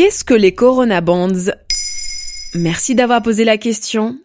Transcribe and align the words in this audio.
Qu'est-ce 0.00 0.24
que 0.24 0.32
les 0.32 0.54
Corona 0.54 1.02
Bonds? 1.02 1.52
Merci 2.54 2.94
d'avoir 2.94 3.20
posé 3.20 3.44
la 3.44 3.58
question. 3.58 4.18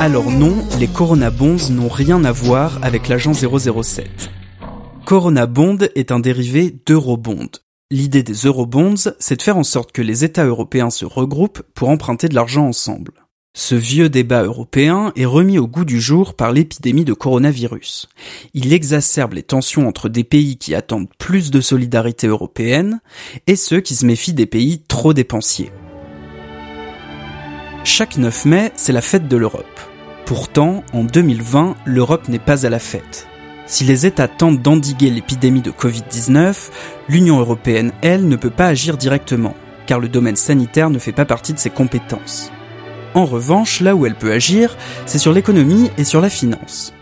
Alors 0.00 0.32
non, 0.32 0.56
les 0.80 0.88
Corona 0.88 1.30
Bonds 1.30 1.70
n'ont 1.70 1.86
rien 1.86 2.24
à 2.24 2.32
voir 2.32 2.80
avec 2.82 3.06
l'agent 3.06 3.32
007. 3.32 4.30
Corona 5.04 5.46
Bond 5.46 5.78
est 5.94 6.10
un 6.10 6.18
dérivé 6.18 6.74
d'Eurobond. 6.84 7.50
L'idée 7.92 8.24
des 8.24 8.34
Eurobonds, 8.46 9.12
c'est 9.20 9.36
de 9.36 9.42
faire 9.42 9.56
en 9.56 9.62
sorte 9.62 9.92
que 9.92 10.02
les 10.02 10.24
États 10.24 10.46
européens 10.46 10.90
se 10.90 11.04
regroupent 11.04 11.62
pour 11.76 11.88
emprunter 11.88 12.28
de 12.28 12.34
l'argent 12.34 12.66
ensemble. 12.66 13.12
Ce 13.52 13.74
vieux 13.74 14.08
débat 14.08 14.44
européen 14.44 15.12
est 15.16 15.24
remis 15.24 15.58
au 15.58 15.66
goût 15.66 15.84
du 15.84 16.00
jour 16.00 16.34
par 16.34 16.52
l'épidémie 16.52 17.04
de 17.04 17.12
coronavirus. 17.12 18.08
Il 18.54 18.72
exacerbe 18.72 19.32
les 19.32 19.42
tensions 19.42 19.88
entre 19.88 20.08
des 20.08 20.22
pays 20.22 20.56
qui 20.56 20.72
attendent 20.72 21.08
plus 21.18 21.50
de 21.50 21.60
solidarité 21.60 22.28
européenne 22.28 23.00
et 23.48 23.56
ceux 23.56 23.80
qui 23.80 23.96
se 23.96 24.06
méfient 24.06 24.34
des 24.34 24.46
pays 24.46 24.82
trop 24.86 25.12
dépensiers. 25.14 25.72
Chaque 27.82 28.18
9 28.18 28.44
mai, 28.44 28.72
c'est 28.76 28.92
la 28.92 29.00
fête 29.00 29.26
de 29.26 29.36
l'Europe. 29.36 29.80
Pourtant, 30.26 30.84
en 30.92 31.02
2020, 31.02 31.74
l'Europe 31.86 32.28
n'est 32.28 32.38
pas 32.38 32.66
à 32.66 32.70
la 32.70 32.78
fête. 32.78 33.26
Si 33.66 33.82
les 33.82 34.06
États 34.06 34.28
tentent 34.28 34.62
d'endiguer 34.62 35.10
l'épidémie 35.10 35.62
de 35.62 35.72
Covid-19, 35.72 36.70
l'Union 37.08 37.40
européenne, 37.40 37.90
elle, 38.00 38.28
ne 38.28 38.36
peut 38.36 38.50
pas 38.50 38.68
agir 38.68 38.96
directement, 38.96 39.56
car 39.86 39.98
le 39.98 40.08
domaine 40.08 40.36
sanitaire 40.36 40.90
ne 40.90 41.00
fait 41.00 41.10
pas 41.10 41.24
partie 41.24 41.52
de 41.52 41.58
ses 41.58 41.70
compétences. 41.70 42.52
En 43.14 43.24
revanche, 43.24 43.80
là 43.80 43.96
où 43.96 44.06
elle 44.06 44.14
peut 44.14 44.30
agir, 44.30 44.76
c'est 45.04 45.18
sur 45.18 45.32
l'économie 45.32 45.90
et 45.98 46.04
sur 46.04 46.20
la 46.20 46.30
finance. 46.30 46.92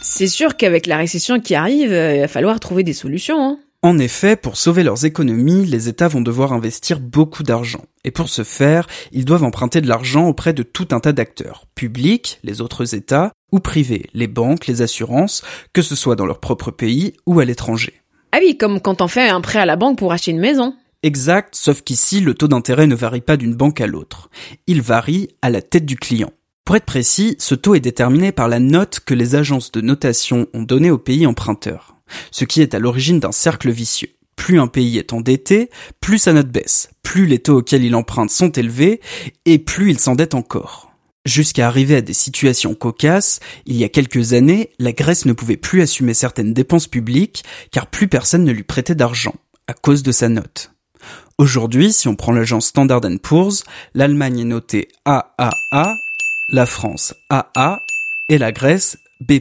C'est 0.00 0.28
sûr 0.28 0.56
qu'avec 0.56 0.86
la 0.86 0.96
récession 0.96 1.40
qui 1.40 1.54
arrive, 1.54 1.92
euh, 1.92 2.14
il 2.16 2.20
va 2.20 2.28
falloir 2.28 2.58
trouver 2.58 2.84
des 2.84 2.94
solutions. 2.94 3.42
Hein. 3.42 3.58
En 3.82 3.98
effet, 3.98 4.36
pour 4.36 4.56
sauver 4.56 4.82
leurs 4.82 5.04
économies, 5.04 5.66
les 5.66 5.88
États 5.88 6.08
vont 6.08 6.22
devoir 6.22 6.52
investir 6.52 7.00
beaucoup 7.00 7.42
d'argent. 7.42 7.84
Et 8.04 8.10
pour 8.10 8.28
ce 8.28 8.44
faire, 8.44 8.86
ils 9.12 9.24
doivent 9.24 9.44
emprunter 9.44 9.80
de 9.80 9.88
l'argent 9.88 10.26
auprès 10.26 10.52
de 10.52 10.62
tout 10.62 10.88
un 10.90 11.00
tas 11.00 11.12
d'acteurs, 11.12 11.66
publics, 11.74 12.38
les 12.42 12.60
autres 12.62 12.94
États, 12.94 13.32
ou 13.52 13.58
privés, 13.58 14.08
les 14.14 14.26
banques, 14.26 14.66
les 14.66 14.82
assurances, 14.82 15.42
que 15.72 15.82
ce 15.82 15.96
soit 15.96 16.16
dans 16.16 16.26
leur 16.26 16.40
propre 16.40 16.70
pays 16.70 17.14
ou 17.26 17.40
à 17.40 17.44
l'étranger. 17.44 17.94
Ah 18.32 18.38
oui, 18.40 18.56
comme 18.56 18.80
quand 18.80 19.02
on 19.02 19.08
fait 19.08 19.28
un 19.28 19.40
prêt 19.40 19.58
à 19.58 19.66
la 19.66 19.76
banque 19.76 19.98
pour 19.98 20.12
acheter 20.12 20.30
une 20.30 20.40
maison. 20.40 20.74
Exact, 21.02 21.54
sauf 21.54 21.80
qu'ici, 21.80 22.20
le 22.20 22.34
taux 22.34 22.48
d'intérêt 22.48 22.86
ne 22.86 22.94
varie 22.94 23.22
pas 23.22 23.38
d'une 23.38 23.54
banque 23.54 23.80
à 23.80 23.86
l'autre. 23.86 24.28
Il 24.66 24.82
varie 24.82 25.28
à 25.40 25.48
la 25.48 25.62
tête 25.62 25.86
du 25.86 25.96
client. 25.96 26.30
Pour 26.66 26.76
être 26.76 26.84
précis, 26.84 27.36
ce 27.38 27.54
taux 27.54 27.74
est 27.74 27.80
déterminé 27.80 28.32
par 28.32 28.48
la 28.48 28.60
note 28.60 29.00
que 29.00 29.14
les 29.14 29.34
agences 29.34 29.72
de 29.72 29.80
notation 29.80 30.46
ont 30.52 30.62
donnée 30.62 30.90
au 30.90 30.98
pays 30.98 31.26
emprunteur. 31.26 31.96
Ce 32.30 32.44
qui 32.44 32.60
est 32.60 32.74
à 32.74 32.78
l'origine 32.78 33.18
d'un 33.18 33.32
cercle 33.32 33.70
vicieux. 33.70 34.10
Plus 34.36 34.60
un 34.60 34.66
pays 34.66 34.98
est 34.98 35.12
endetté, 35.14 35.70
plus 36.00 36.18
sa 36.18 36.34
note 36.34 36.48
baisse, 36.48 36.90
plus 37.02 37.26
les 37.26 37.38
taux 37.38 37.58
auxquels 37.58 37.84
il 37.84 37.94
emprunte 37.94 38.30
sont 38.30 38.50
élevés, 38.50 39.00
et 39.46 39.58
plus 39.58 39.90
il 39.90 39.98
s'endette 39.98 40.34
encore. 40.34 40.92
Jusqu'à 41.24 41.66
arriver 41.66 41.96
à 41.96 42.02
des 42.02 42.14
situations 42.14 42.74
cocasses, 42.74 43.40
il 43.66 43.76
y 43.76 43.84
a 43.84 43.88
quelques 43.88 44.32
années, 44.32 44.70
la 44.78 44.92
Grèce 44.92 45.24
ne 45.24 45.32
pouvait 45.32 45.56
plus 45.56 45.82
assumer 45.82 46.14
certaines 46.14 46.54
dépenses 46.54 46.88
publiques, 46.88 47.42
car 47.70 47.86
plus 47.86 48.08
personne 48.08 48.44
ne 48.44 48.52
lui 48.52 48.64
prêtait 48.64 48.94
d'argent, 48.94 49.34
à 49.66 49.72
cause 49.72 50.02
de 50.02 50.12
sa 50.12 50.28
note. 50.28 50.72
Aujourd'hui, 51.40 51.90
si 51.90 52.06
on 52.06 52.16
prend 52.16 52.32
l'agence 52.32 52.66
Standard 52.66 53.00
Poor's, 53.22 53.64
l'Allemagne 53.94 54.40
est 54.40 54.44
notée 54.44 54.88
AAA, 55.06 55.96
la 56.50 56.66
France 56.66 57.14
AA 57.30 57.80
et 58.28 58.36
la 58.36 58.52
Grèce 58.52 58.98
B+. 59.22 59.40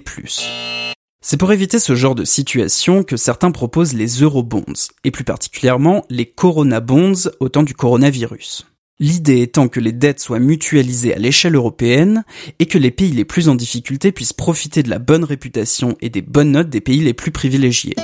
C'est 1.19 1.35
pour 1.35 1.51
éviter 1.51 1.77
ce 1.77 1.95
genre 1.95 2.15
de 2.15 2.23
situation 2.23 3.03
que 3.03 3.17
certains 3.17 3.51
proposent 3.51 3.95
les 3.95 4.21
Eurobonds, 4.21 4.87
et 5.03 5.11
plus 5.11 5.25
particulièrement 5.25 6.05
les 6.09 6.25
Corona 6.25 6.79
Bonds 6.79 7.31
au 7.41 7.49
temps 7.49 7.63
du 7.63 7.73
coronavirus. 7.73 8.65
L'idée 9.01 9.41
étant 9.41 9.67
que 9.67 9.81
les 9.81 9.91
dettes 9.91 10.21
soient 10.21 10.39
mutualisées 10.39 11.13
à 11.13 11.19
l'échelle 11.19 11.55
européenne 11.55 12.23
et 12.59 12.65
que 12.65 12.77
les 12.77 12.91
pays 12.91 13.11
les 13.11 13.25
plus 13.25 13.49
en 13.49 13.55
difficulté 13.55 14.13
puissent 14.13 14.31
profiter 14.31 14.83
de 14.83 14.89
la 14.89 14.99
bonne 14.99 15.25
réputation 15.25 15.97
et 15.99 16.09
des 16.09 16.21
bonnes 16.21 16.51
notes 16.51 16.69
des 16.69 16.79
pays 16.79 17.01
les 17.01 17.13
plus 17.13 17.31
privilégiés. 17.31 17.95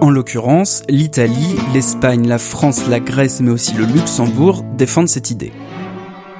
En 0.00 0.10
l'occurrence, 0.10 0.84
l'Italie, 0.88 1.56
l'Espagne, 1.74 2.28
la 2.28 2.38
France, 2.38 2.86
la 2.86 3.00
Grèce 3.00 3.40
mais 3.40 3.50
aussi 3.50 3.74
le 3.74 3.84
Luxembourg 3.84 4.62
défendent 4.76 5.08
cette 5.08 5.32
idée. 5.32 5.52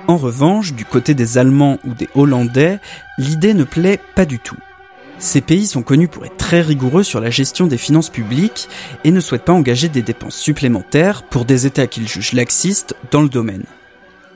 En 0.07 0.17
revanche, 0.17 0.75
du 0.75 0.85
côté 0.85 1.13
des 1.15 1.39
Allemands 1.39 1.79
ou 1.85 1.93
des 1.93 2.09
Hollandais, 2.15 2.79
l'idée 3.19 3.55
ne 3.55 3.65
plaît 3.65 3.99
pas 4.15 4.25
du 4.27 4.39
tout. 4.39 4.57
Ces 5.19 5.41
pays 5.41 5.67
sont 5.67 5.83
connus 5.83 6.07
pour 6.07 6.25
être 6.25 6.37
très 6.37 6.61
rigoureux 6.61 7.03
sur 7.03 7.21
la 7.21 7.31
gestion 7.31 7.67
des 7.67 7.79
finances 7.79 8.11
publiques 8.11 8.69
et 9.03 9.11
ne 9.11 9.19
souhaitent 9.19 9.45
pas 9.45 9.53
engager 9.53 9.89
des 9.89 10.03
dépenses 10.03 10.37
supplémentaires 10.37 11.25
pour 11.25 11.45
des 11.45 11.67
États 11.67 11.89
qu'ils 11.89 12.07
jugent 12.07 12.35
laxistes 12.35 12.95
dans 13.11 13.23
le 13.23 13.29
domaine. 13.29 13.65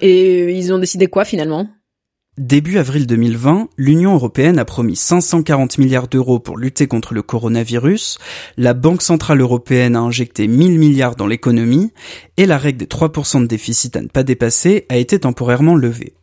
Et 0.00 0.58
ils 0.58 0.72
ont 0.72 0.78
décidé 0.78 1.06
quoi 1.06 1.24
finalement? 1.24 1.68
Début 2.38 2.78
avril 2.78 3.06
2020, 3.06 3.68
l'Union 3.76 4.14
européenne 4.14 4.58
a 4.58 4.64
promis 4.64 4.96
540 4.96 5.76
milliards 5.76 6.08
d'euros 6.08 6.38
pour 6.38 6.56
lutter 6.56 6.86
contre 6.86 7.12
le 7.12 7.20
coronavirus, 7.20 8.16
la 8.56 8.72
Banque 8.72 9.02
centrale 9.02 9.42
européenne 9.42 9.96
a 9.96 10.00
injecté 10.00 10.48
1000 10.48 10.78
milliards 10.78 11.14
dans 11.14 11.26
l'économie, 11.26 11.92
et 12.38 12.46
la 12.46 12.56
règle 12.56 12.78
des 12.78 12.86
3% 12.86 13.42
de 13.42 13.46
déficit 13.46 13.96
à 13.96 14.00
ne 14.00 14.06
pas 14.06 14.22
dépasser 14.22 14.86
a 14.88 14.96
été 14.96 15.18
temporairement 15.20 15.74
levée. 15.74 16.14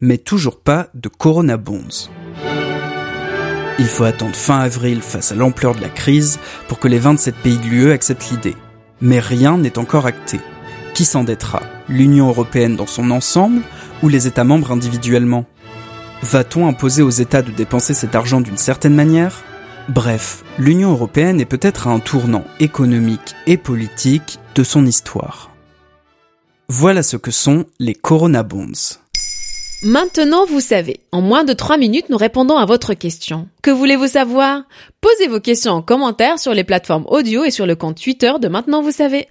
Mais 0.00 0.18
toujours 0.18 0.58
pas 0.58 0.88
de 0.94 1.08
Corona 1.08 1.56
Bonds. 1.58 2.10
Il 3.78 3.86
faut 3.86 4.02
attendre 4.02 4.34
fin 4.34 4.58
avril 4.58 5.00
face 5.00 5.30
à 5.30 5.36
l'ampleur 5.36 5.76
de 5.76 5.80
la 5.80 5.90
crise 5.90 6.40
pour 6.66 6.80
que 6.80 6.88
les 6.88 6.98
27 6.98 7.36
pays 7.36 7.58
de 7.58 7.66
l'UE 7.66 7.92
acceptent 7.92 8.32
l'idée. 8.32 8.56
Mais 9.00 9.20
rien 9.20 9.58
n'est 9.58 9.78
encore 9.78 10.06
acté. 10.06 10.40
Qui 10.94 11.06
s'endettera 11.06 11.62
L'Union 11.88 12.28
européenne 12.28 12.76
dans 12.76 12.86
son 12.86 13.10
ensemble 13.10 13.62
ou 14.02 14.08
les 14.08 14.26
États 14.26 14.44
membres 14.44 14.72
individuellement? 14.72 15.46
Va-t-on 16.22 16.68
imposer 16.68 17.02
aux 17.02 17.10
États 17.10 17.40
de 17.40 17.50
dépenser 17.50 17.94
cet 17.94 18.14
argent 18.14 18.42
d'une 18.42 18.58
certaine 18.58 18.94
manière? 18.94 19.42
Bref, 19.88 20.44
l'Union 20.58 20.92
européenne 20.92 21.40
est 21.40 21.46
peut-être 21.46 21.88
à 21.88 21.90
un 21.90 21.98
tournant 21.98 22.44
économique 22.60 23.34
et 23.46 23.56
politique 23.56 24.38
de 24.54 24.62
son 24.62 24.84
histoire. 24.84 25.50
Voilà 26.68 27.02
ce 27.02 27.16
que 27.16 27.30
sont 27.30 27.64
les 27.80 27.94
Corona 27.94 28.42
Bonds. 28.42 28.98
Maintenant, 29.82 30.44
vous 30.46 30.60
savez. 30.60 31.00
En 31.10 31.22
moins 31.22 31.42
de 31.42 31.54
3 31.54 31.78
minutes, 31.78 32.10
nous 32.10 32.18
répondons 32.18 32.56
à 32.56 32.66
votre 32.66 32.94
question. 32.94 33.48
Que 33.62 33.70
voulez-vous 33.70 34.08
savoir? 34.08 34.62
Posez 35.00 35.26
vos 35.26 35.40
questions 35.40 35.72
en 35.72 35.82
commentaire 35.82 36.38
sur 36.38 36.54
les 36.54 36.64
plateformes 36.64 37.06
audio 37.08 37.44
et 37.44 37.50
sur 37.50 37.66
le 37.66 37.76
compte 37.76 38.00
Twitter 38.00 38.32
de 38.40 38.48
Maintenant, 38.48 38.82
vous 38.82 38.92
savez. 38.92 39.26